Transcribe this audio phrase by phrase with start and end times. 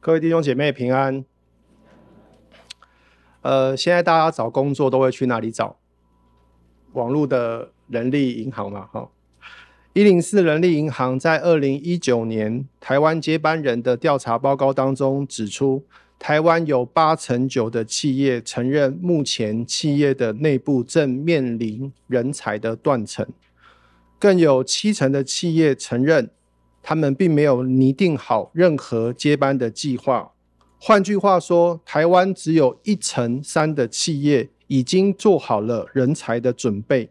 [0.00, 1.24] 各位弟兄姐妹平安。
[3.42, 5.76] 呃，现在大家找工作都会去哪里找？
[6.92, 9.10] 网络的人力银行嘛，哈。
[9.94, 15.84] 一零四人力银行在二零一九年台湾接班人的调查报告当中指出，
[16.16, 23.26] 台湾有八成九的企业承认，目前企业的内部正面临人才的断层，
[24.20, 26.30] 更有七成的企业承认。
[26.88, 30.32] 他们并没有拟定好任何接班的计划。
[30.80, 37.10] 换句话说，台湾只有一成三的企业已经做好了人才的准备。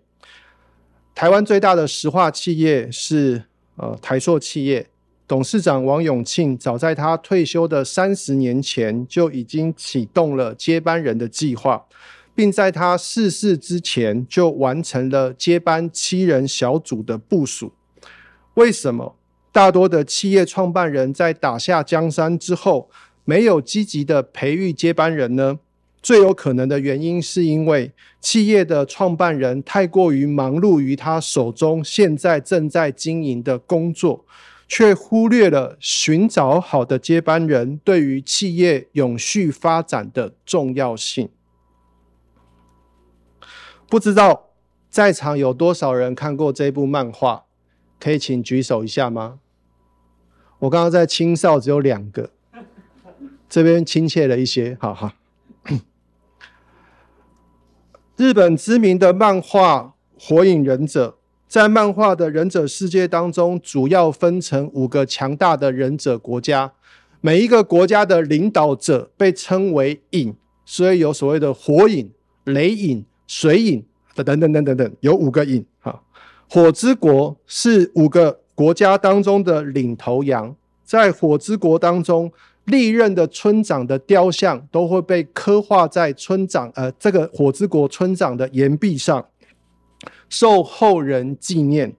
[1.13, 3.43] 台湾最大的石化企业是
[3.75, 4.89] 呃台塑企业，
[5.27, 11.85] 董事长王永庆早在他退休的三十年前就已经启动了接班人的计划，
[12.33, 17.73] 并在他逝世之前就完成了接班七人小组的部署。
[18.55, 19.13] 为什么？
[19.51, 22.89] 大多的企业创办人在打下江山之后，
[23.25, 25.59] 没有积极的培育接班人呢？
[25.99, 34.23] 最有可能的原因是因为企业的创办人太过于忙碌于他手中现在正在经营的工作，
[34.67, 41.29] 却忽略了寻找好的接班人对于企业永续发展的重要性。
[43.89, 44.51] 不知道
[44.89, 47.46] 在场有多少人看过这部漫画？
[47.99, 49.39] 可以请举手一下吗？
[50.59, 52.31] 我刚刚在青少只有两个，
[53.47, 55.11] 这边亲切了一些，好好。
[58.17, 61.09] 日本知名的漫画《火影忍者》
[61.47, 66.73] 在漫画的忍者世界当中，主要分成五个强大的忍者国家，
[67.21, 72.11] 每一个国家的领导者被称为影，所以有所谓的火影、
[72.45, 75.63] 雷影、水影等等等等等等，有五个影。
[76.49, 78.39] 火之国是五个。
[78.57, 82.31] 国家当中的领头羊，在火之国当中，
[82.65, 89.23] 历任的村长的雕像都会被刻画在村长呃这个火之国村长的岩壁上，
[90.27, 91.93] 受后人纪念。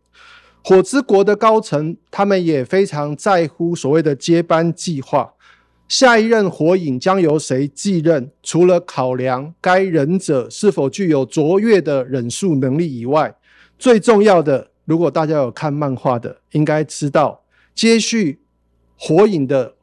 [0.65, 5.35] 火之国的高层，他们也非常在乎所谓的接班计划，
[5.87, 8.33] 下一任火影将由谁继任？
[8.43, 13.33] 除了考量该忍者是否具有卓越的忍术能力以外，
[13.79, 14.71] 最重要的。
[14.85, 17.45] 如果大家有看漫画的，应该知道，
[17.75, 18.41] 接续
[18.97, 19.75] 火影的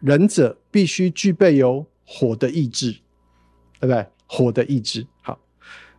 [0.00, 2.92] 忍者必须具备有火的意志，
[3.80, 4.06] 对不对？
[4.26, 5.06] 火的意志。
[5.22, 5.38] 好，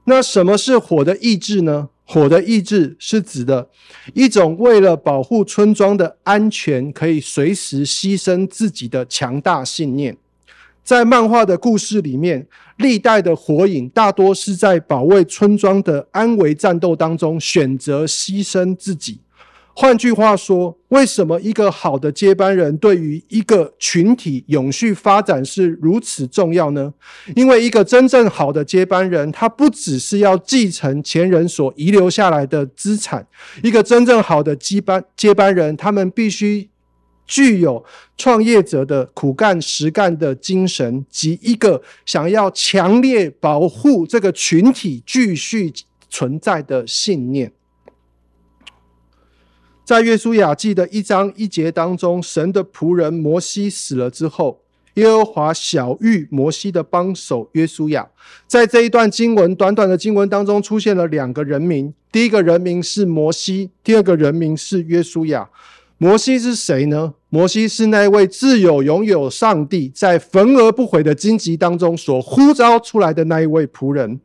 [0.03, 1.89] 那什么是火的意志呢？
[2.05, 3.69] 火的意志是指的
[4.13, 10.15] 一种为了保护村庄的安全，可以随时牺牲自己的强大信念。
[10.83, 12.47] 在漫画的故事里面，
[12.77, 19.21] 历代的火影大多是在保卫村庄的安危战斗当中选择牺牲自己。
[19.73, 26.93] 换句话说，为什么一个好的接班人对于一个群体永续发展是如此重要呢？
[27.35, 33.25] 因为一个真正好的接班人，他不只是要继承前人所遗留下来的资产，
[33.63, 36.70] 一个真正好的接班接班人，他们必须。
[37.25, 37.83] 具有
[38.17, 45.71] 创业者的苦干实干的精神及一个想要强烈保护这个群体继续
[46.09, 47.51] 存在的信念。
[49.83, 54.61] 在约书亚记的一章一节当中，神的仆人摩西死了之后，
[54.93, 58.09] 耶和华晓諭摩西的帮手约书亚。
[58.47, 65.49] 在这一段经文，短短的经文当中出现了两个人名，第一个人名是摩西，第二个人名是约书亚。
[66.01, 67.13] 摩西是谁呢？
[67.29, 74.19] 摩西是那位自有拥有上帝在焚而不毁的荆棘当中所呼召出来的那一位仆人。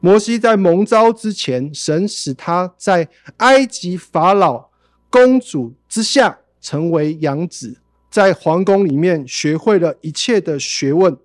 [0.00, 3.08] 摩西在蒙召之前，神使他在
[3.38, 4.68] 埃及法老
[5.08, 7.78] 公主之下成为养子，
[8.10, 11.16] 在皇宫里面学会了一切的学问。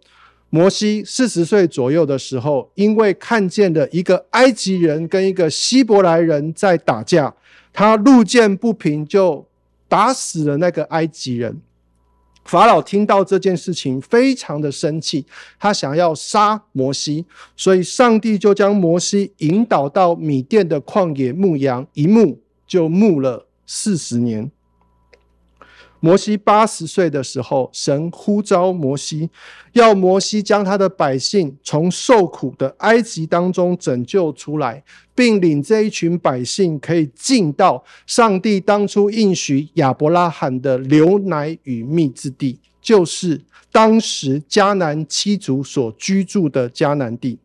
[0.50, 7.36] 摩西四十岁左右的时候，因为看见了一个埃及人跟一个希伯来人在打架，
[7.74, 9.46] 他路见不平就。
[9.94, 11.62] 打死了那个埃及人，
[12.46, 15.24] 法老听到这件事情非常的生气，
[15.60, 24.50] 他想要杀摩西，所以上帝就将摩西引导到米甸的旷野牧羊，一牧就牧了四十年。
[26.06, 29.30] 摩西八十岁的时候，神呼召摩西，
[29.72, 34.84] 要摩西将他的百姓从受苦的埃及当中拯救出来，
[35.16, 43.40] 并领这一群百姓可以进到上帝当初应许亚伯拉罕的流奶与蜜之地，就是
[43.72, 47.40] 当时迦南七族所居住的迦南地。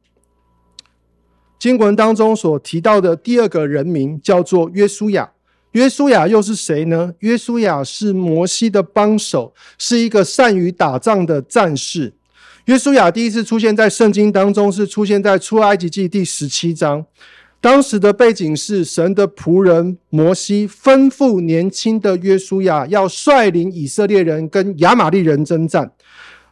[1.61, 5.31] 经文当中所提到的第二个人名叫做约书亚。
[5.78, 7.14] 约书亚又是谁呢？
[7.20, 12.12] 约书亚是摩西的帮手，是一个善于打仗的战士。
[12.64, 17.06] 约书亚第一次出现在圣经当中，是出现在出埃及记第十七章。
[17.60, 25.92] 当时的背景是神的仆人摩西吩咐年轻的约书亚要率领以色列人跟亚玛力人征战。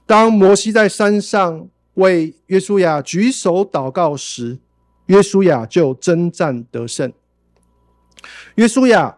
[0.06, 4.58] 当摩西在山上为约书亚举手祷告时，
[5.06, 7.12] 约书亚就征战得胜。
[8.56, 9.16] 约书亚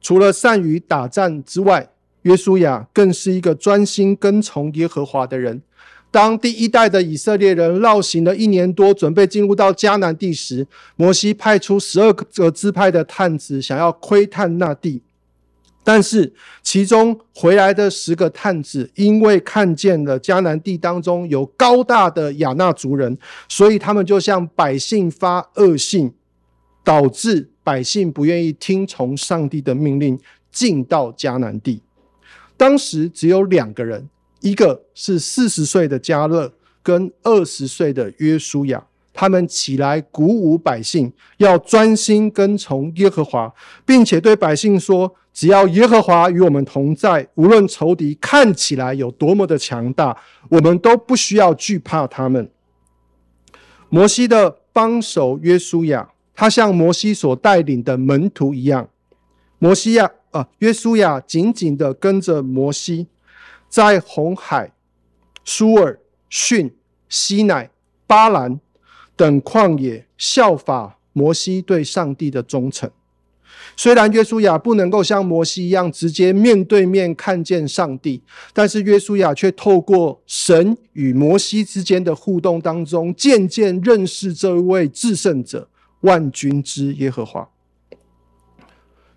[0.00, 1.90] 除了善于打仗之外，
[2.22, 5.62] 约书亚更是一个专心跟从耶和华的人。
[6.10, 10.66] 当第一代的以色列人绕行了一年多，准备进入到迦南地时，
[10.96, 15.02] 摩西派出十二个支派的探子，想要窥探那地。
[15.84, 23.16] 但是其中回来的十个探子，因为看见了迦南地当中有高大的亚衲族人，
[23.48, 26.12] 所以他们就向百姓发恶信，
[26.82, 30.18] 导致百姓不愿意听从上帝的命令，
[30.50, 31.82] 进到迦南地。
[32.56, 34.08] 当时只有两个人。
[34.40, 43.52] 一个是四十岁的迦勒，跟二十岁的约书亚，他们起来鼓舞百姓，要专心跟从耶和华，
[43.84, 50.16] 并且对百姓说：只要耶和华与我们同在，无论仇敌看起来有多么的强大，
[50.48, 52.48] 我们都不需要惧怕他们。
[53.88, 58.88] 摩西的帮手约书亚，他像摩西所带领的门徒一样，
[59.58, 63.08] 摩西亚啊，约书亚紧紧的跟着摩西。
[63.68, 64.72] 在红海、
[65.44, 65.98] 苏尔、
[66.30, 66.72] 逊、
[67.08, 67.68] 西乃、
[68.06, 68.60] 巴兰
[69.16, 72.88] 等旷野，效法摩西对上帝的忠诚。
[73.76, 85.68] 虽然约书亚不能够像摩西一样直接面对面看见上帝，但是约书亚却透过神与摩西之间的互动当中，渐渐认识这位至圣者、
[86.00, 87.48] 万军之耶和华。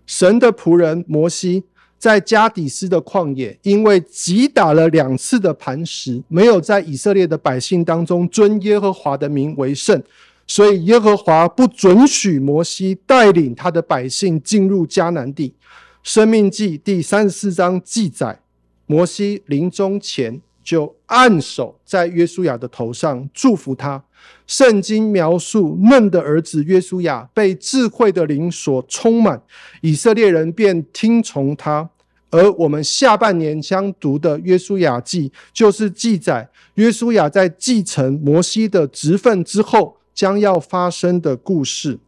[0.05, 1.63] 神的仆人摩西。
[2.01, 10.01] 在加底斯的旷野，因为击打了两次的磐石，没有在以色列的百姓当中尊耶和华的名为圣，
[10.47, 15.53] 所以耶和华不准许摩西带领他的百姓进入迦南地。
[16.01, 18.39] 生命记第三十四章记载，
[18.87, 24.03] 摩西临终前就按手在约书亚的头上，祝福他。
[24.45, 29.41] 圣经描述嫩的儿子约书亚被智慧的灵所充满，
[29.81, 31.89] 以色列人便听从他。
[32.29, 41.99] 而我们下半年将读的约书亚记，就是记载约书亚在继承摩西的职分之后将要发生的故事。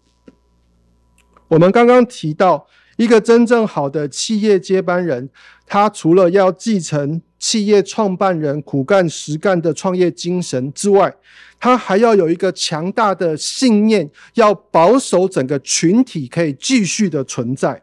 [1.50, 2.68] 我们刚刚提到，
[2.98, 5.30] 一个真正好的企业接班人，
[5.66, 11.14] 他除了要继承企业创办人苦干实干的创业精神之外，
[11.60, 17.82] 他还要有一个强大的信念，要保守整个群体可以继续的存在。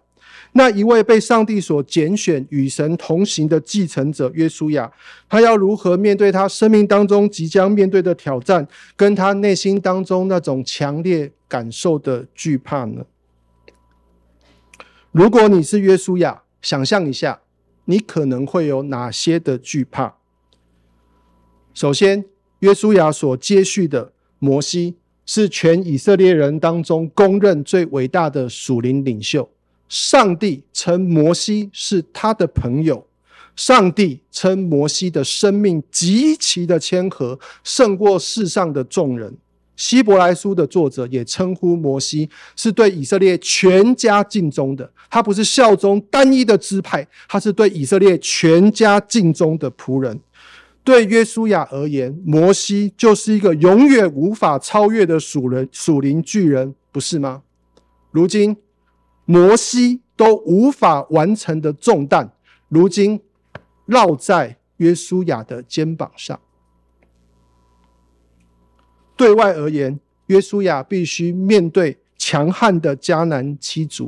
[0.53, 4.91] 那一位被上帝所拣选、与神同行的继承者约书亚，
[5.29, 8.67] 他要如何面对他生命当中即将面对的挑战，
[8.97, 13.05] 跟他内心当中那种强烈感受的惧怕呢？
[15.13, 17.41] 如果你是约书亚，想象一下，
[17.91, 20.15] 你可能会有哪些的惧怕？
[21.75, 22.25] 首先，
[22.61, 24.95] 约书亚所接续的摩西，
[25.27, 29.51] 是全以色列人当中公认最伟大的属灵领袖。
[29.89, 33.05] 上帝称摩西是他的朋友，
[33.57, 39.37] 上帝称摩西的生命极其的谦和，胜过世上的众人。
[39.81, 50.21] 希伯来书的作者也称呼摩西是对以色列全家尽忠的，他不是效忠单一的支派，他是对以色列全家尽忠的仆人。
[50.85, 57.41] 对约书亚而言，摩西就是一个永远无法超越的属人属灵巨人，不是吗？
[58.11, 58.55] 如今。
[59.27, 62.33] 摩西都无法完成的重担，
[62.69, 63.21] 如今
[63.87, 66.41] 落在约书亚的肩膀上。
[69.21, 74.07] 对外而言，约书亚必须面对强悍的迦南七族；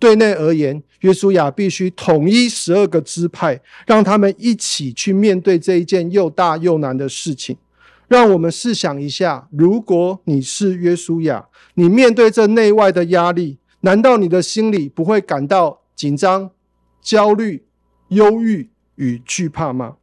[0.00, 7.56] 对内而言，约书亚必须统一十二个支派，让他们一起去面对这一件又大又难的事情。
[8.08, 13.58] 让我们试想一下，如果你是约书亚，你面对这内外的压力。
[13.82, 16.50] 难道你的心里不会感到紧张、
[17.00, 17.64] 焦虑、
[18.08, 19.98] 忧郁与惧怕吗？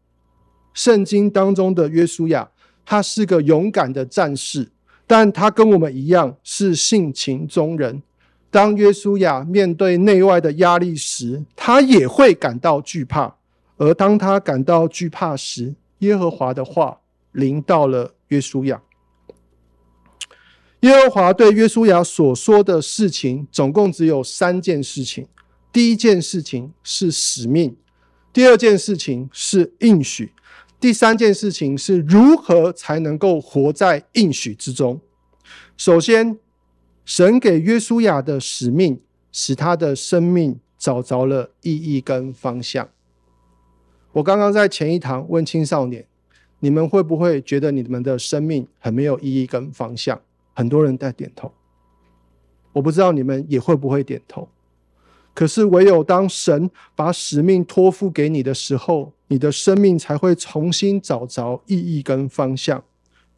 [0.73, 2.49] 圣经当中的约书亚，
[2.85, 4.69] 他是个勇敢的战士，
[5.07, 8.01] 但他跟我们一样是性情中人。
[8.51, 13.35] 当约书亚面对内外的压力时，他也会感到惧怕。
[13.77, 17.01] 而当他感到惧怕时，耶和华的话
[17.33, 18.81] 临到了约书亚。
[20.81, 25.27] 耶和华对约书亚所说的事情，总共只有三件事情。
[25.73, 27.75] 第一件事情是使命，
[28.31, 30.31] 第二件事情是应许，
[30.85, 35.01] 第三件事情是如何才能够活在应许之中。
[35.75, 36.37] 首先，
[37.03, 39.01] 神给约书亚的使命，
[39.31, 42.87] 使他的生命找着了意义跟方向。
[44.11, 46.05] 我刚刚在前一堂问青少年，
[46.59, 50.21] 你们会不会觉得你们的生命很没有意义跟方向？
[50.53, 51.51] 很多人在点头。
[52.73, 54.47] 我不知道你们也会不会点头。
[55.35, 62.81] 可是，唯有当神把使命托付给你的时候，你的生命才会重新找着意义跟方向。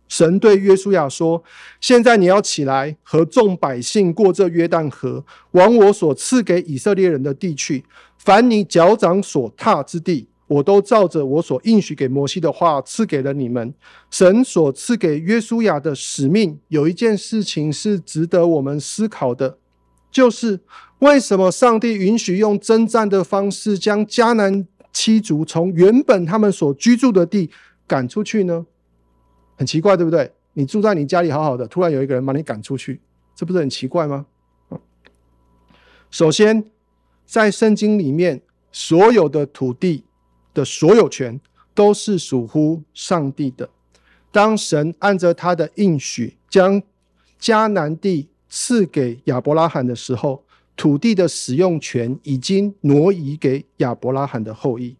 [0.07, 1.43] 神对约书亚说
[1.81, 7.83] ：“现在你要起来，和众百姓过这约旦河，往我所赐给以色列人的地去。
[8.19, 13.73] 凡你脚掌所踏之地，我都照着我所应许给摩西的话赐给了你们。”
[14.09, 19.57] 神所赐给约书亚的使命，有一件事情是值得我们思考的，
[20.17, 20.59] 就是。
[20.99, 27.51] 为什么上帝允许用征战的方式将迦南七族从原本他们所居住的地
[27.85, 28.65] 赶出去呢？
[29.55, 30.31] 很奇怪，对不对？
[30.53, 32.99] 你住在你家里好好的，突然有一个人把你赶出去，
[33.35, 34.25] 这不是很奇怪吗？
[36.09, 36.65] 首先，
[37.27, 40.03] 在圣经里面，所有的土地
[40.51, 41.39] 的所有权
[41.75, 43.69] 都是属乎上帝的。
[44.31, 46.81] 当神按着他的应许将
[47.39, 50.43] 迦南地赐给亚伯拉罕的时候，
[50.75, 54.95] 土地的使用权已经挪移给亚伯拉罕的后裔，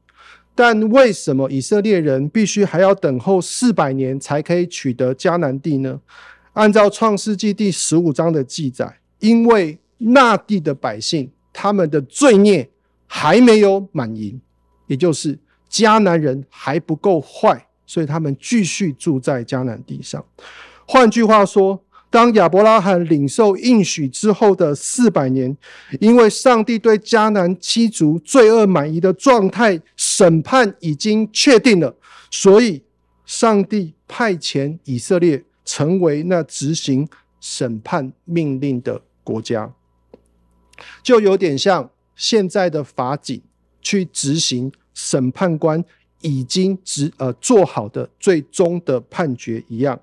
[0.55, 6.01] 但为什么以色列人必须还要等候四百年才可以取得迦南地呢？
[6.53, 12.67] 按照创世纪第十五章的记载，因为那地的百姓他们的罪孽
[13.05, 14.41] 还没有满盈，
[14.87, 15.37] 也就是
[15.69, 20.25] 迦南人还不够坏，所以他们继续住在迦南地上。
[20.87, 25.55] 换句话说，当亚伯拉罕领受应许之后的四百年，
[25.99, 31.95] 因为上帝对迦南七族罪恶满溢的状态审判已经确定了，
[32.31, 32.81] 所以
[33.25, 37.07] 上帝派遣以色列成为那执行
[37.41, 39.73] 审判命令的国家，
[41.03, 43.41] 就有点像现在的法警
[43.81, 45.83] 去执行审判官
[46.21, 49.99] 已经执呃做好的最终的判决一样。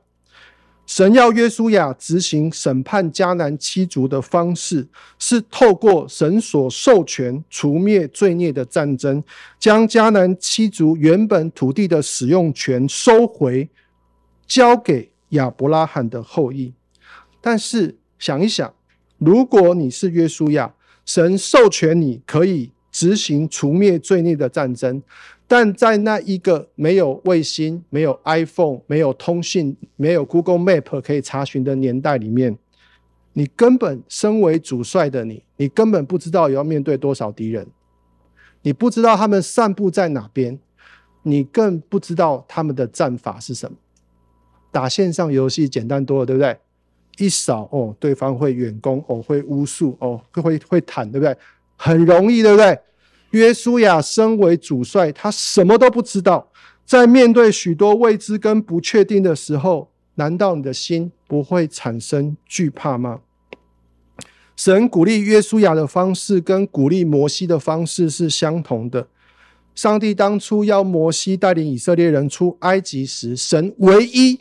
[0.86, 4.86] 神要约书亚执行审判迦南七族的方式，
[5.18, 9.24] 是透过神所授权除灭罪孽的战争，
[9.58, 13.68] 将迦南七族原本土地的使用权收回，
[14.46, 16.74] 交给亚伯拉罕的后裔。
[17.40, 18.72] 但是想一想，
[19.16, 20.74] 如果你是约书亚，
[21.06, 25.02] 神授权你可以执行除灭罪孽的战争。
[25.48, 32.56] 但在那一个没有卫星、没有 iPhone、没有通讯、没有 Google Map 可以查询的年代里面，
[33.32, 37.66] 你根本身为主帅的你，你根本不知道要面对多少敌人，
[38.62, 40.58] 你不知道他们散布在哪边，
[41.24, 43.76] 你更不知道他们的战法是什么。
[44.72, 46.56] 打线上游戏简单多了，对不对？
[47.18, 51.36] 一扫哦，对方会远攻哦，会巫术哦，会会坦，对不对？
[51.84, 52.78] 很容易，对不对？
[53.32, 56.50] 约书亚身为主帅，他什么都不知道。
[56.86, 63.20] 在面对许多未知跟不确定的时候，难道你的心不会产生惧怕吗？
[64.56, 69.08] 神鼓励约书亚的方式跟鼓励摩西的方式是相同的。
[69.74, 74.40] 上帝当初要摩西带领以色列人出埃及时，神唯一、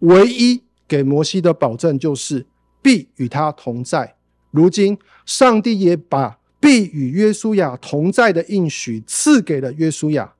[0.00, 2.46] 唯一给摩西的保证就是
[2.80, 4.14] 必与他同在。
[4.52, 6.37] 如今，上帝也把
[6.68, 10.34] 必与约书亚同在的应许赐给了约书亚。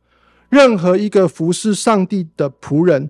[0.50, 3.08] 任何一个服侍上帝的仆人，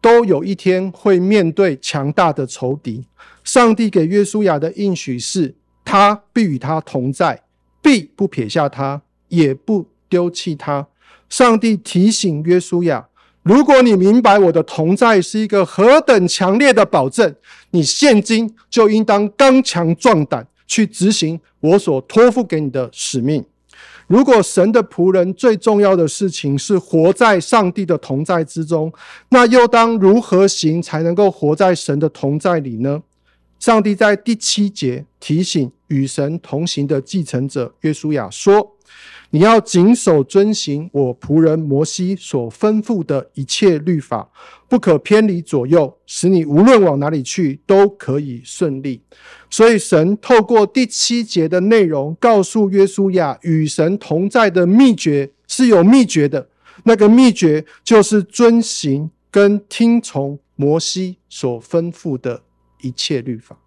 [0.00, 3.06] 都有一天会面对强大的仇敌。
[3.44, 5.54] 上帝给约书亚的应许是：
[5.84, 7.40] 他必与他同在，
[7.80, 10.88] 必不撇下他，也不丢弃他。
[11.28, 13.06] 上帝提醒约书亚：
[13.44, 17.32] 如果你明白我的同在是一个何等强烈的保证，
[17.70, 20.48] 你现今就应当刚强壮胆。
[20.66, 23.44] 去执行我所托付给你的使命。
[24.06, 28.92] 如果神的仆人最重要的事情是活在上帝的同在之中，
[29.30, 33.02] 那又当如何行才能够活在神的同在里呢？
[33.58, 38.75] 上帝在第七节提醒与神同行的继承者约书亚说。
[39.30, 44.30] 你要谨守遵行我仆人摩西所吩咐的一切律法，
[44.68, 49.02] 不可偏离左右，使你无论往哪里去都可以顺利。
[49.50, 56.48] 所以，神透过第七节的内容，告诉约书亚，与神同在的秘诀是有秘诀的。
[56.84, 62.42] 那个秘诀就是遵行跟听从摩西所吩咐的
[62.80, 63.58] 一切律法。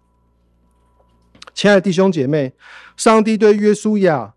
[1.52, 2.54] 亲爱的弟兄姐妹，
[2.96, 4.34] 上帝对约书亚。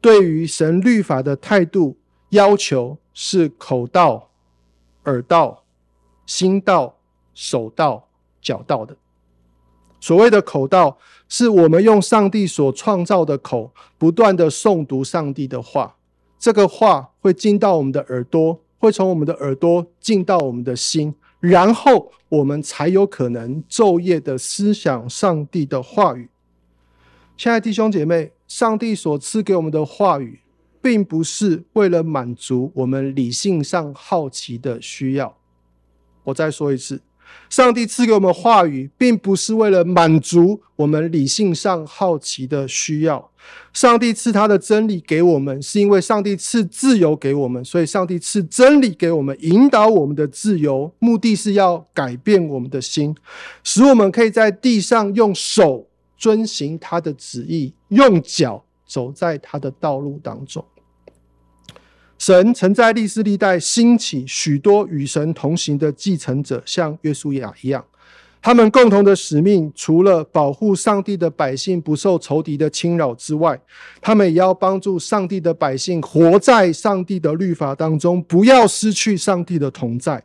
[0.00, 1.96] 对于神律法的态度
[2.30, 4.30] 要求是口道、
[5.04, 5.64] 耳道、
[6.26, 6.96] 心道、
[7.34, 8.08] 手道、
[8.40, 8.96] 脚道的。
[10.00, 10.96] 所谓的口道，
[11.28, 15.96] 是我们用上帝所创造的口，不断的诵读上帝的话。
[16.38, 26.30] 这个话会进到我们的耳朵，会从我们的耳朵进到我们的心，然后我们才有可能昼夜的思想上帝的话语。
[27.38, 30.40] 亲爱的弟兄姐妹，上帝所赐给我们的话语，
[30.82, 35.36] 并不是为了满足我们理性上好奇的需要。
[36.24, 37.00] 我再说一次。
[37.48, 43.30] 上帝赐给我们话语，并不是为了满足我们理性上好奇的需要。
[43.72, 53.14] 上帝赐他的真理给我们，是因为上帝赐自由给我们，所以上帝赐真理给我们，引导我们的自由，目的是要改变我们的心，
[53.62, 55.86] 使我们可以在地上用手
[56.18, 60.62] 遵行他的旨意，用脚走在他的道路当中。
[62.18, 67.84] 神曾在历世历代兴起许多与神同行的继承者，像约书亚一样。
[68.40, 73.60] 他们共同的使命，除了保护上帝的百姓不受仇敌的侵扰之外，
[74.00, 80.24] 他们也要帮助上帝的百姓活在上帝的律法当中，不要失去上帝的同在。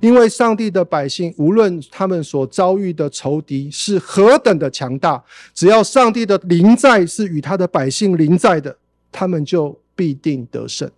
[0.00, 5.22] 因为上帝的百姓，无论他们所遭遇的仇敌是何等的强大，
[5.54, 8.76] 只要上帝的灵在是与他的百姓临在的，
[9.10, 10.90] 他们就必定得胜。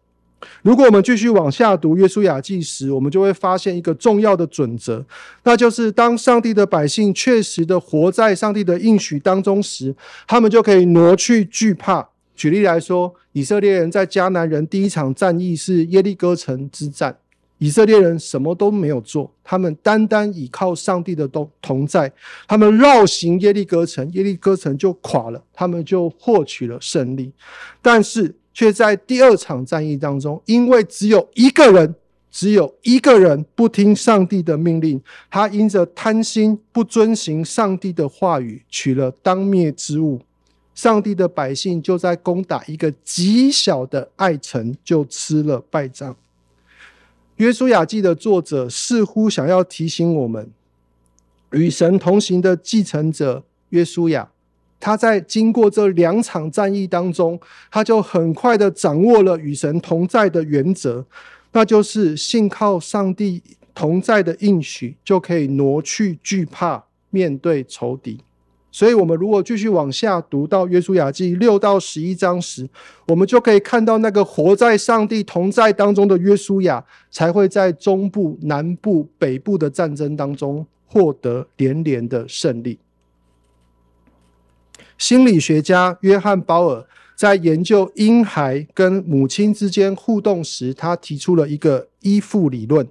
[0.62, 5.04] 如果我们继续往下读约书亚记时，我们就会发现一个重要的准则，
[5.42, 9.94] 那就是当上帝的百姓确实的活在上帝的应许当中时，
[10.28, 12.08] 他们就可以挪去惧怕。
[12.36, 17.16] 举例来说，以色列人在迦南人第一场战役是耶利哥城之战，
[17.58, 22.10] 以色列人什么都没有做，他们单单倚靠上帝的同同在，
[22.46, 27.32] 他们绕行耶利哥城，耶利哥城就垮了，他们就获取了胜利。
[27.82, 31.94] 但是，却在第二场战役当中，因为只有一个人，
[32.30, 35.00] 只有一个人不听上帝的命令，
[35.30, 40.20] 他因着贪心不遵行上帝的话语，取了当灭之物。
[40.74, 46.16] 上帝的百姓就在攻打一个极小的爱城，就吃了败仗。
[47.38, 50.50] 约书亚记的作者似乎想要提醒我们，
[51.52, 54.28] 与神同行的继承者约书亚。
[54.80, 61.06] 他在经过这两场战役当中，他就很快的掌握了与神同在的原则，
[61.52, 63.40] 那就是信靠上帝
[63.72, 68.18] 同在的应许，就可以挪去惧怕，面对仇敌。
[68.78, 72.68] 所以，我们如果继续往下读到约书亚记六到十一章时，
[73.08, 82.78] 我们就可以看到那个活在上帝同在当中的约书亚，才会在中部、南部、北部的战争当中获得连连的胜利。
[84.96, 86.86] 心理学家约翰·鲍尔
[87.16, 92.86] 在研究婴孩跟母亲之间互动时，他提出了一个依附理论。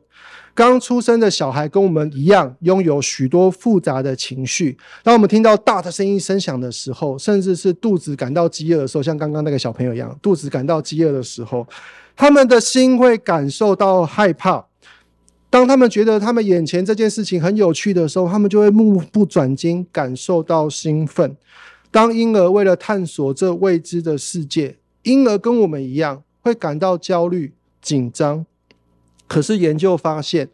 [0.57, 4.75] 刚出生的小孩跟我们一样，拥有许多复杂的情绪。
[5.03, 11.67] 当我们听到大的声音声响的时候，甚至是肚子感到饥饿的时候，像刚刚那个小朋友一样，肚子感到饥饿的时候，
[12.15, 14.65] 他们的心会感受到害怕。
[15.51, 21.37] 当他们觉得他们眼前这件事情很有趣的时候，他们就会目不转睛，感受到兴奋。
[21.91, 28.47] 当婴儿为了探索这未知的世界，婴儿跟我们一样会感到焦虑、紧张。
[29.27, 30.49] 可是研究发现，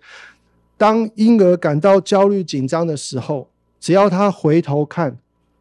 [0.78, 5.20] 当婴儿感到焦虑、紧张的时候，只要他回头看，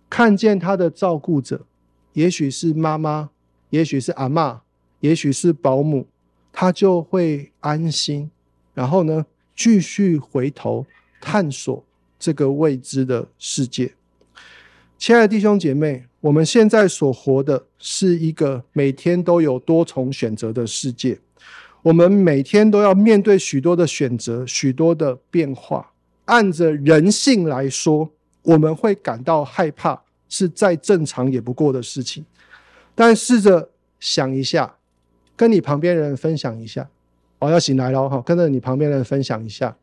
[0.08, 1.66] 看见他的照顾者，
[2.14, 3.30] 也许是妈妈，
[3.70, 4.60] 也许是阿嬷，
[5.00, 6.06] 也许是保姆，
[6.52, 8.30] 他就会安心。
[8.74, 10.86] 然后呢，继续回头
[11.20, 11.84] 探索
[12.18, 13.92] 这个未知的世界。
[14.96, 21.18] 亲爱的弟兄姐妹，我们现在所活的是一个每天都有多重选择的世界。
[21.82, 25.92] 我们每天都要面对许多的选择，许多的变化。
[26.26, 28.08] 按着人性来说，
[28.42, 32.24] 我们会感到害怕，是再正常也不过的事情。
[32.94, 34.76] 但试着想一下，
[35.34, 36.88] 跟你旁边人分享一下。
[37.40, 39.76] 哦，要醒来了哈，跟着你旁边人分享一下，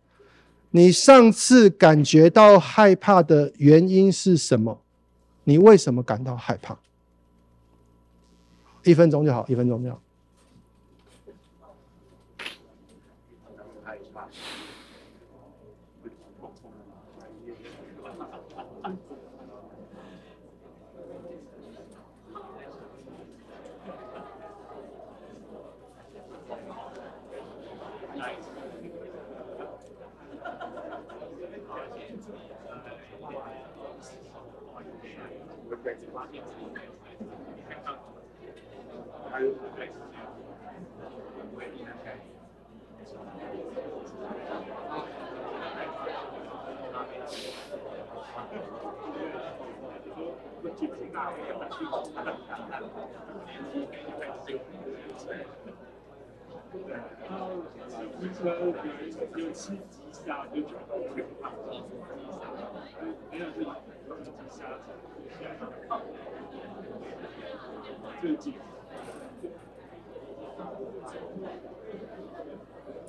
[0.71, 4.81] 你上次感觉到害怕的原因是什么？
[5.43, 6.77] 你为什么感到害怕？
[8.85, 10.01] 一分钟就好，一分钟就好。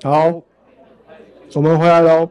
[0.03, 0.43] 好，
[1.55, 2.31] 我们回来喽。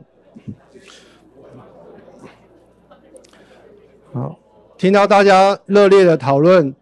[4.11, 4.38] 好，
[4.79, 6.73] 听到大家热烈的讨论，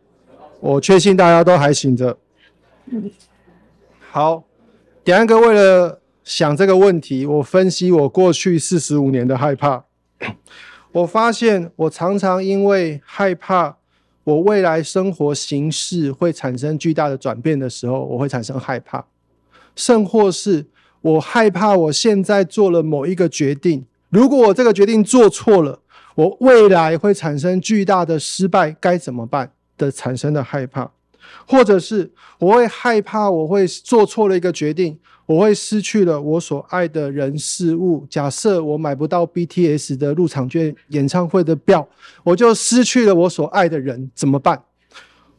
[0.59, 2.15] 我确信大家都还醒着。
[4.11, 4.43] 好，
[5.03, 9.85] 点安哥为了想这个问题，我分析我过去四十五年的害怕，
[10.91, 13.77] 我发现我常常因为害怕
[14.25, 19.03] 我未来生活形式会产生巨大的转变的时候，我会产生害怕，
[19.75, 20.67] 甚或是
[21.01, 25.79] 我害怕我现在做了某一个决定，如果我这个决定做错了，
[26.17, 30.91] 我未来会产生巨大的失败，该怎么办的产生的害怕。
[31.45, 38.07] 或者是我会害怕，我会做错了一个决定，我会失去了我所爱的人事物。
[38.09, 41.87] 假设我买不到 BTS 的入场券、演唱会的票，
[42.23, 44.63] 我就失去了我所爱的人，怎么办？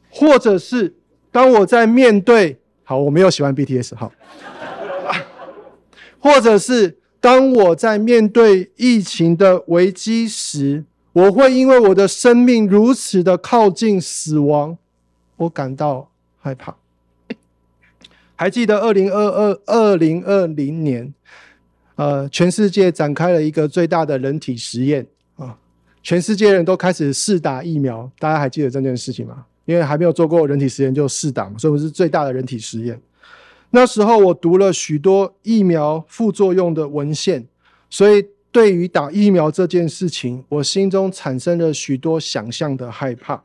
[0.08, 0.94] 或者是
[1.32, 2.56] 当我在面对……
[2.84, 4.12] 好，我没有喜欢 BTS，好。
[6.20, 14.78] 或者是当我在面对疫情的危机时，我会因为我的生命如此的靠近死亡。
[15.36, 16.76] 我感到害怕。
[18.36, 21.12] 还记得二零二二、二零二零年，
[21.96, 25.04] 呃，全世界展开了一个最大的人体实验
[25.36, 25.58] 啊，
[26.02, 28.08] 全世界人都开始试打疫苗。
[28.18, 29.44] 大家还记得这件事情吗？
[29.64, 33.00] 因为还没有做过人体实验就试打嘛，所以我是最大的人体实验。
[33.70, 37.46] 那时候我读了许多疫苗副作用的文献，
[37.90, 43.44] 所以对于打疫苗这件事情，我心中产生了许多想象的害怕。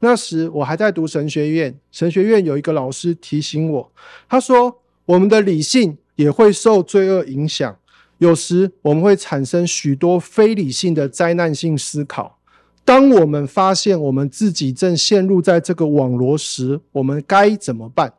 [0.00, 3.92] 那时我还在读神学院，神学院有一个老师提醒我，
[4.28, 7.76] 他说：“我们的理性也会受罪恶影响，
[8.18, 12.38] 有时我们会产生许多非理性的灾难性思考。
[12.84, 18.12] 当我们发现我们自己正陷入在这个网罗时，我们该怎么办？”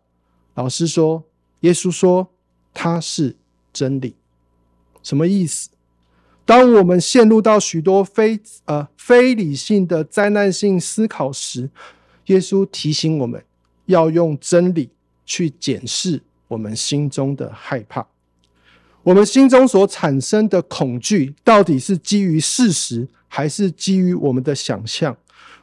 [0.56, 1.24] 老师说
[1.62, 2.28] ：“耶稣说
[2.74, 3.36] 他是
[3.72, 4.16] 真理，
[5.04, 5.70] 什么意思？”
[6.46, 11.70] 当我们陷入到许多非呃非理性的灾难性思考时，
[12.28, 13.44] 耶稣提醒我们
[13.86, 14.92] 要用真理
[15.26, 18.08] 去检视我们心中的害怕。
[19.02, 25.18] 我们心中所产生的恐惧，到底是基于事实，还是基于我们的想象？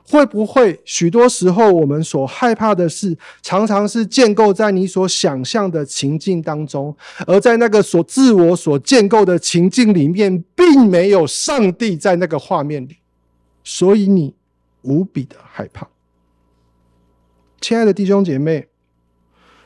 [0.08, 6.94] 会不会许多时候我们所害怕的事，常常是建构在你所想象的情境当中，
[7.26, 12.96] 而在那个所自我所建构的情境里面，并没有上帝在那个画面里，
[13.64, 14.34] 所以你
[14.82, 15.88] 无比的害怕。
[17.60, 18.66] 亲爱的弟兄姐妹，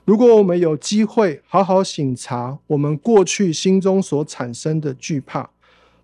[0.04, 5.50] 如果我们有机会好好省察我们过去心中所产生的惧怕。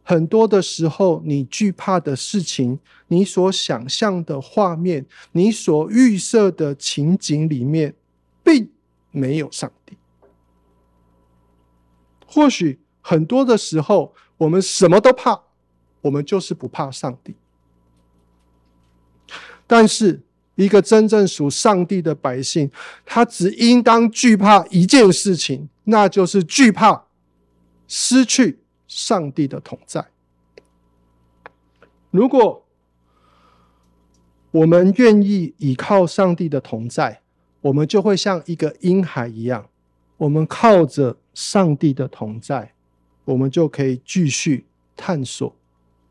[0.05, 7.95] 很多的时候，你惧怕的事情，你所想象的画面，你所预设的情景里面，
[8.43, 8.69] 并
[9.13, 9.97] 没有上帝。
[12.27, 15.41] 或许很多的时候，我们什么都怕，
[16.01, 17.37] 我们就是不怕上帝。
[19.67, 20.21] 但是，
[20.57, 22.71] 一个真正属上帝的百姓，
[23.07, 27.05] 他只应当惧怕一件事情，那就是惧怕
[27.87, 28.62] 失去。
[28.95, 30.07] 上帝的同在。
[32.11, 32.63] 如果
[34.51, 37.23] 我们愿意依靠上帝的同在，
[37.63, 39.67] 我们就会像一个婴孩一样，
[40.19, 42.75] 我们靠着上帝的同在，
[43.25, 45.57] 我们就可以继续探索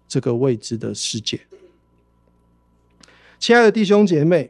[0.08, 1.40] 这个未知的世界。
[3.38, 4.46] 亲爱的弟兄姐妹，《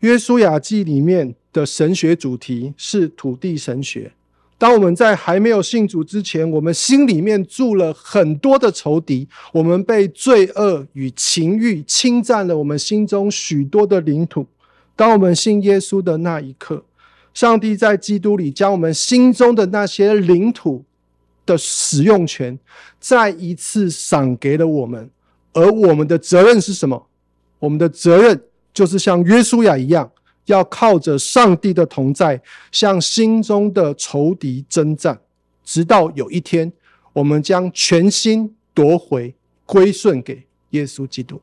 [0.00, 4.12] 约书亚记》里面的神学主题是土地神学。
[4.62, 14.46] 当我们在还没有信主之前，我们心里面住了很多的仇敌，我们被罪恶与情欲侵占了我们心中许多的领土。
[14.94, 16.84] 当我们信耶稣的那一刻，
[17.34, 20.84] 上帝在基督里将我们心中的那些领土
[21.44, 22.56] 的使用权
[23.00, 25.10] 再一次赏给了我们。
[25.52, 27.08] 而我们的责任是什么？
[27.58, 28.40] 我们的责任
[28.72, 30.08] 就是像约书亚一样。
[30.46, 35.20] 要靠着上帝的同在，向心中的仇敌征战，
[35.64, 36.72] 直到有一天，
[37.12, 41.40] 我们将全心夺回，归顺给耶稣基督。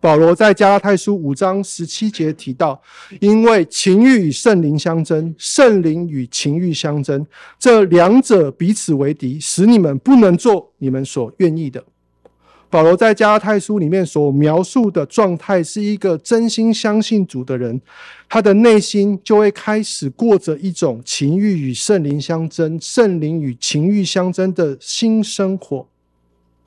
[0.00, 2.82] 保罗在加拉太书五章十七节提到，
[3.20, 7.24] 因为情欲与圣灵相争，圣灵与情欲相争，
[7.56, 11.84] 这两者彼此为敌，使你们不能做你们所愿意的。
[12.72, 17.78] 保罗在加拉太书里面所描述的状态，是一个真心相信主的人，
[18.30, 25.86] 他的内心就会开始过着一种情欲与圣灵相争、圣灵与情欲相争的新生活。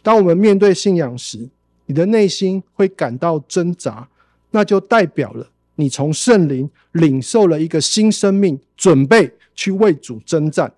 [0.03, 1.49] 当我们面对信仰时，
[1.87, 4.07] 你的内心会感到挣扎，
[4.51, 10.71] 那就代表了你从圣灵领受了一个新生命，准备去为主征战。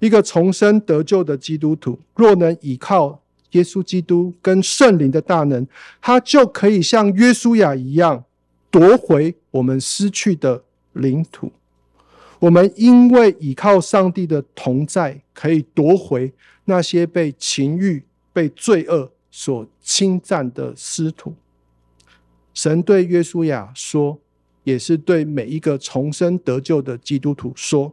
[0.00, 3.20] 一个重生得救的基督徒，若能依靠
[3.54, 5.66] 耶稣基督跟圣灵的大能，
[6.00, 8.24] 他就可以像约书亚一样
[8.70, 10.62] 夺回我们失去的
[10.92, 11.50] 领土。
[12.38, 16.32] 我们因为依靠上帝的同在，可以夺回
[16.66, 19.10] 那些被情欲、被罪恶。
[19.36, 21.34] 所侵占的失土，
[22.54, 24.20] 神对约书亚说，
[24.62, 27.92] 也是对每一个重生得救的基督徒说：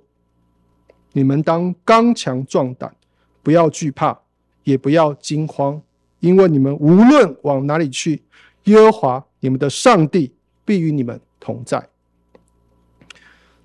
[1.14, 2.96] 你们当刚强壮胆，
[3.42, 4.21] 不要惧怕，
[4.64, 5.82] 也不要惊慌，
[6.20, 8.22] 因为你们无论往哪里去，
[8.66, 10.32] 耶和华你们的上帝
[10.64, 11.88] 必与你们同在。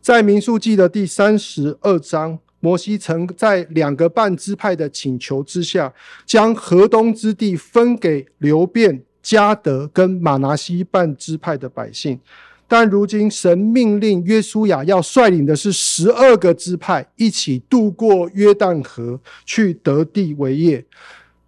[0.01, 2.39] 在民数记的第三十二章。
[2.59, 5.93] 摩西曾在两个半支派的请求之下，
[6.25, 12.19] 将河东之地分给流便、迦得跟玛拿西半支派的百姓。
[12.68, 20.85] 但如今神命令约书亚要率领的是十二个支派一起渡过约旦河去得地为业。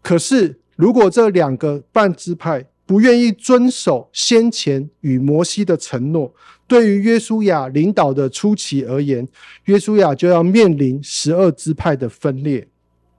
[0.00, 6.32] 可是，如果这两个半支派不愿意遵守先前与摩西的承诺，
[6.66, 9.26] 对于约书亚领导的初期而言，
[9.64, 12.66] 约书亚就要面临十二支派的分裂，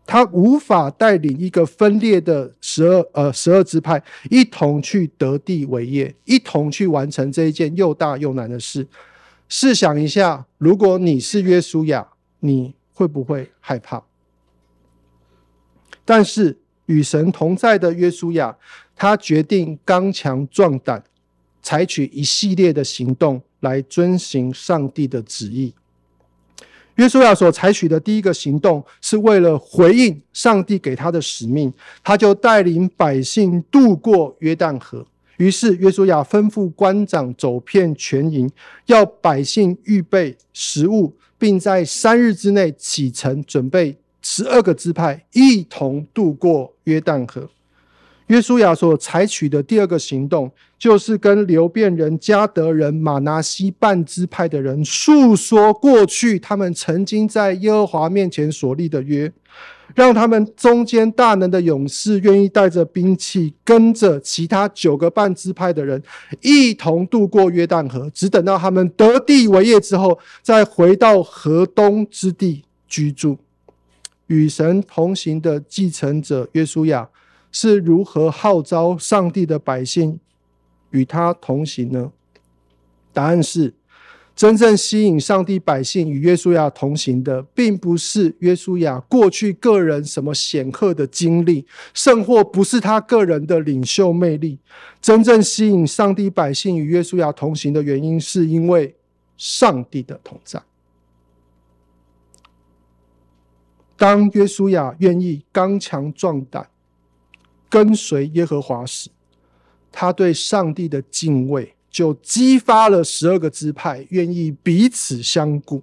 [0.09, 8.87] 他无法带领一个分裂的十二呃十二支派一同去得地为业，一同去完成这一件又大又难的事。
[9.47, 12.07] 试想一下，如果你是约书亚，
[12.39, 14.03] 你会不会害怕？
[16.03, 18.57] 但是与神同在的约书亚，
[18.95, 21.03] 他决定刚强壮胆。
[21.61, 25.75] 采取一系列的行动来遵行上帝的旨意。
[26.99, 35.05] 约书亚所采取的第一个行动，是为了回应上帝给他的使命，他就带领百姓渡过约旦河。
[35.37, 38.51] 于是约书亚吩咐官长走遍全营，
[38.87, 47.49] 要百姓预备食物，并在三日之内启程，准备十二个支派一同渡过约旦河。
[48.29, 59.31] 约书亚所采取的第二个行动，就是跟流便人、迦得人、马拿西半支派的人诉说过去他们曾经在耶和华面前所立的约，
[59.95, 65.99] 让他们中间大能的勇士愿意带着兵器，跟着其他九个半支派的人
[66.41, 73.39] 一同渡过约旦河，只等到他们得地为业之后，再回到河东之地居住。
[74.27, 77.09] 与神同行的继承者约书亚。
[77.51, 80.19] 是如何号召上帝的百姓
[80.91, 82.11] 与他同行呢？
[83.11, 83.73] 答案是，
[84.35, 94.59] 真正吸引上帝百姓与约书亚同行的，并不是约书亚过去个人什么显赫的经历，甚或不是他个人的领袖魅力。
[95.01, 98.95] 真正吸引上帝百姓与约书亚同行的原因，是因为
[99.35, 100.61] 上帝的同在。
[103.97, 106.69] 当约书亚愿意刚强壮胆，
[107.69, 109.09] 跟随耶和华时，
[109.91, 115.81] 他对上帝的敬畏就激发了十二个支派愿意彼此相顾，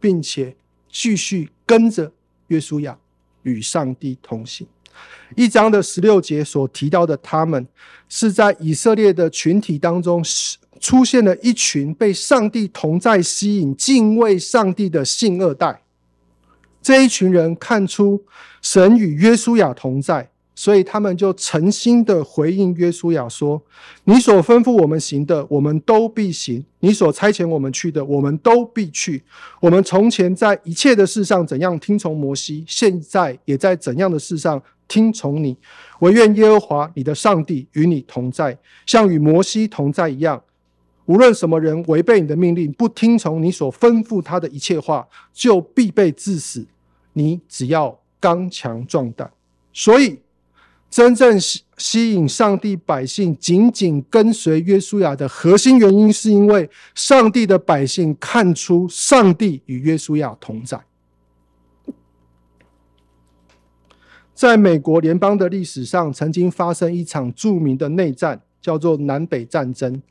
[0.00, 0.56] 并且
[0.88, 2.12] 继续跟着
[2.46, 2.96] 约书亚
[3.42, 4.66] 与上帝同行。
[5.34, 7.66] 一章的十六节所提到的他们，
[8.08, 10.24] 是在以色列的群体当中
[10.80, 15.82] 出现了一群被上帝同在吸引、敬畏上帝的信二代。
[16.80, 18.24] 这一群人看出
[18.62, 20.30] 神与约书亚同在。
[20.58, 23.62] 所以他们就诚心的回应约书亚说
[24.04, 29.22] ：“你所吩咐我们行的，我们都必行；你所差遣我们去的，我们都必去。
[29.60, 35.54] 我们从前在一切的事上怎样听从摩西，现在也在怎样的事上听从你。
[36.00, 40.42] 惟愿耶和华你的上帝与你同在，像与摩西同在一样。
[41.04, 46.66] 无论什么人违背你的命令，不听从你所吩咐他的一切话，就必被治死。
[47.12, 49.30] 你只要刚强壮胆。
[49.74, 50.18] 所以。”
[50.88, 60.80] 真正吸吸引上帝百姓紧紧跟随约书亚的核心原因，是因为上帝的百姓看出上帝与约书亚同在。
[64.32, 70.02] 在美国联邦的历史上，曾经发生一场著名的内战，叫做南北战争。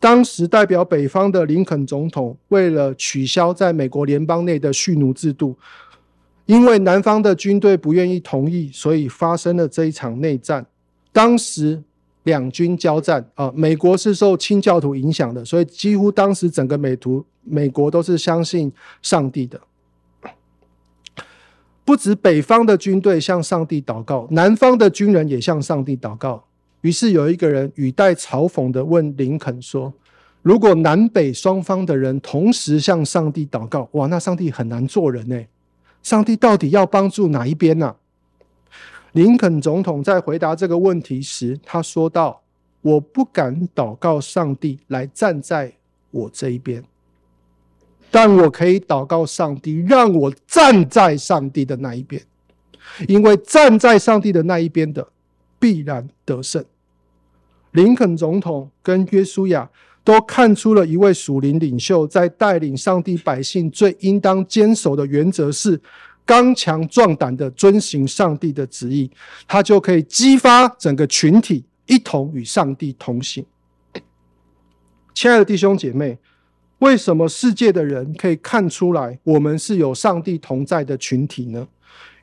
[0.00, 5.56] 当时代表北方的林肯总统，为了取消在美国联邦内的蓄奴制度，
[6.52, 10.66] 因为南方的军队不愿意同意，所以发生了这一场内战。
[11.10, 11.82] 当时
[12.24, 19.58] 两军交战啊，美国是受清教徒影响的，所以几乎当时整个美图美国都是相信上帝的。
[21.86, 26.44] 不止北方的军队向上帝祷告，南方的军人也向上帝祷告。
[26.82, 29.90] 于是有一个人语带嘲讽的问林肯说
[30.42, 35.42] ：“如果南北双方的人同时向上帝祷告，哇，那上帝很难做人呢。
[36.02, 37.96] 上帝到底要帮助哪一边呢？”
[39.12, 42.42] 林肯总统在回答这个问题时，他说道
[42.80, 45.72] ：“我不敢祷告上帝来站在
[46.10, 46.82] 我这一边。”
[48.10, 52.22] 但我可以祷告上帝，让我站在上帝的那一边，
[53.08, 55.08] 因为站在上帝的那一边的
[55.58, 56.62] 必然得胜。
[57.70, 59.70] 林肯总统跟约书亚
[60.04, 65.80] 都看出了一位属灵领袖在带领上帝百姓最应当坚守的原则是
[66.24, 69.10] 刚强壮胆的遵行上帝的旨意，
[69.46, 73.44] 他就可以激发整个群体一同与上帝同行。
[75.14, 76.18] 亲爱的弟兄姐妹。
[76.78, 81.68] 为什么世界的人可以看出来我们是有上帝同在的群体呢？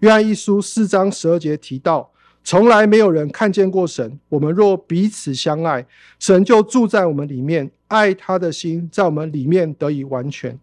[0.01, 2.11] 约翰一书四章十二节提到，
[2.49, 4.19] 从来没有人看见过神。
[4.27, 5.85] 我们若彼此相爱，
[6.17, 10.57] 神就住在我们里面，爱他的心在我们里面得以完全。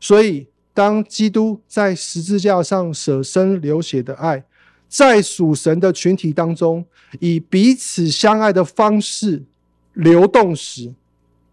[0.00, 4.42] 所以，当基督在十字架上舍身流血的爱，
[4.88, 6.82] 在属神的群体当中，
[7.20, 9.42] 以彼此相爱的方式
[9.92, 10.94] 流动时，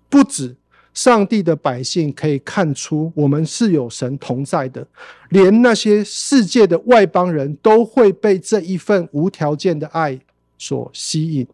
[0.10, 0.56] 不止。
[0.94, 4.88] 上帝的百姓可以看出，我们是有神同在的，
[5.30, 10.20] 连那些世界的外邦人都会被这一份无条件的爱
[10.58, 11.48] 所吸引。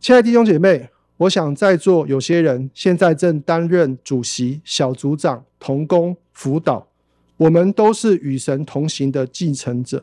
[0.00, 6.88] 亲爱的弟兄姐妹，我想在座有些人现在正担任主席、小组长、同工、辅导，
[7.36, 10.02] 我们都是与神同行的继承者。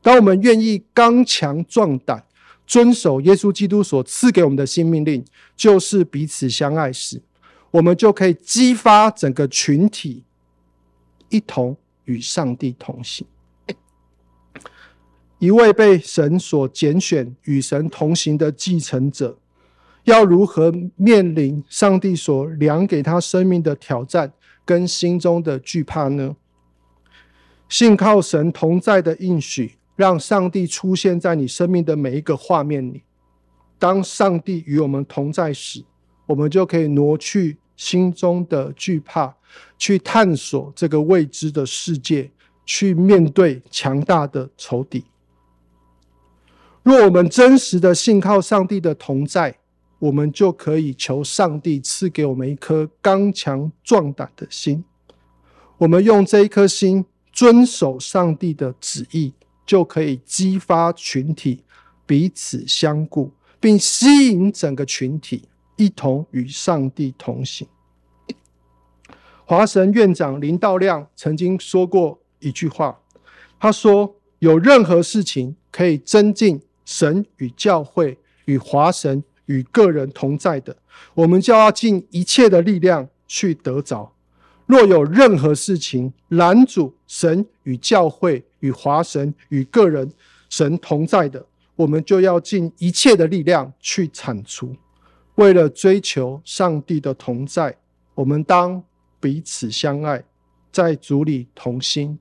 [0.00, 2.24] 当我们愿意刚强壮胆，
[2.66, 5.24] 遵守耶稣基督所赐给我们的新命令，
[5.56, 7.20] 就是彼此相爱时，
[7.74, 10.22] 我们就可以激发整个群体
[11.28, 13.26] 一同与上帝同行。
[15.40, 19.36] 一位被神所拣选与神同行的继承者，
[20.04, 24.32] 要如何面临上帝所量给他生命的挑战
[24.64, 26.36] 跟心中的惧怕呢？
[27.68, 33.02] 信靠神同在的应许，让上帝出现在你生命的每一个画面里。
[33.80, 35.84] 当上帝与我们同在时，
[36.26, 37.58] 我们就可以挪去。
[37.76, 39.34] 心中的惧怕，
[39.78, 42.30] 去探索这个未知的世界，
[42.64, 45.04] 去面对强大的仇敌。
[46.82, 49.56] 若我们真实的信靠上帝的同在，
[49.98, 54.84] 我们就可以求上帝赐给我们一颗刚强壮胆的心。
[55.78, 59.32] 我们用这一颗心遵守上帝的旨意，
[59.64, 61.62] 就可以激发群体
[62.04, 65.48] 彼此相顾，并吸引整个群体。
[65.76, 67.66] 一同与上帝同行。
[69.44, 72.98] 华神院长林道亮曾经说过一句话，
[73.60, 80.74] 他说：“有任何事情可以增进神与教会、与华神与个人同在的，
[81.14, 84.10] 我们就要尽一切的力量去得着；
[84.66, 90.10] 若有任何事情拦阻神与教会、与华神与个人
[90.48, 91.44] 神同在的，
[91.76, 94.74] 我们就要尽一切的力量去铲除。”
[95.36, 97.76] 为了追求上帝的同在，
[98.14, 98.82] 我们当
[99.18, 100.24] 彼此相爱，
[100.70, 102.18] 在主里同心，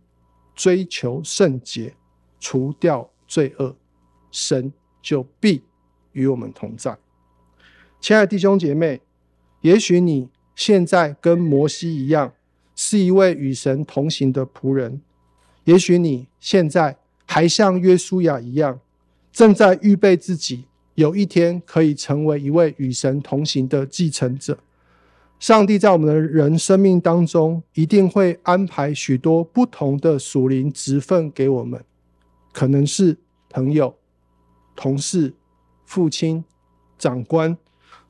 [0.55, 1.95] 追求圣洁，
[2.39, 3.75] 除掉罪恶，
[4.31, 5.61] 神就必
[6.13, 6.97] 与我们同在。
[8.01, 9.01] 亲爱的弟兄姐妹，
[9.61, 12.33] 也许你现在跟摩西一样，
[12.75, 14.99] 是一位与神同行的仆人；
[15.65, 16.97] 也许你现在
[17.27, 18.79] 还像约书亚一样，
[19.31, 20.65] 正在预备自己。
[20.95, 24.57] 有一天可以成为一位与神同行的继承者。
[25.39, 31.83] 上帝在我们的人生命当中，一定会安排许多不同的属灵职分给我们，
[32.53, 33.17] 可能是
[33.49, 33.93] 朋友、
[34.75, 35.33] 同事、
[35.85, 36.45] 父亲、
[36.97, 37.57] 长官、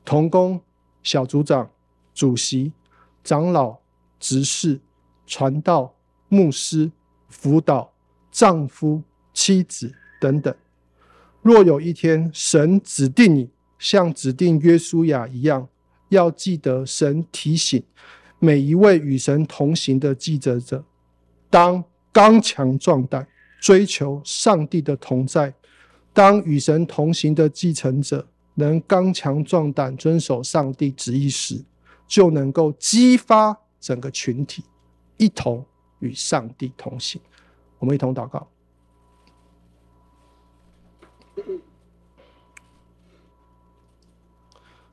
[0.04, 0.60] 同工、
[1.02, 1.68] 小组长、
[2.14, 2.72] 主席、
[3.24, 3.78] 长老、
[4.20, 4.78] 执事、
[5.26, 5.92] 传道、
[6.28, 6.92] 牧师、
[7.28, 7.92] 辅导、
[8.30, 10.54] 丈夫、妻子等等。
[11.44, 15.68] 若有一天神指定你像指定约书亚一样，
[16.08, 17.84] 要记得神提醒
[18.38, 20.82] 每一位与神同行的继承者，
[21.50, 23.28] 当刚强壮胆，
[23.60, 25.50] 追求上帝的同在；
[26.14, 31.62] 当与神同行的继承者，能刚强壮胆，遵守上帝旨意时，
[32.08, 34.64] 就能够激发整个群体
[35.18, 35.62] 一同
[35.98, 37.20] 与上帝同行。
[37.78, 38.48] 我们一同祷告。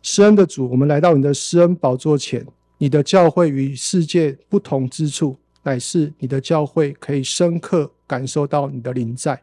[0.02, 2.46] 施恩的主，我们来到你的施恩宝座前。
[2.78, 9.40] 你的教会与世界不同之处，乃是你的教会可以深刻感受到你的临在。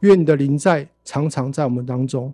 [0.00, 2.32] 愿你的临在常常在我们当中，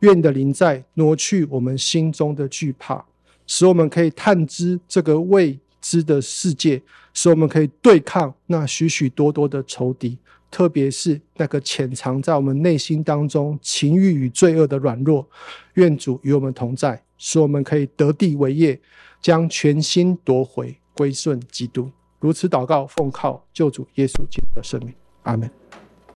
[0.00, 3.04] 愿你的临在挪去我们心中的惧怕，
[3.46, 6.82] 使我们可以探知这个未知的世界，
[7.12, 10.18] 使我们可以对抗那许许多多的仇敌，
[10.54, 15.28] 特别是那个潜藏在我们内心当中情欲与罪恶的软弱。
[15.74, 18.80] 愿主与我们同在，使我们可以得地为业。
[19.20, 21.90] 将全心夺回，归顺基督。
[22.20, 24.94] 如此祷告，奉靠救主耶稣基督的圣名，
[25.24, 25.63] 阿门。